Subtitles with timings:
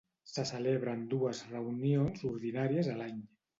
[0.35, 3.25] Se celebren dues reunions ordinàries a l'any.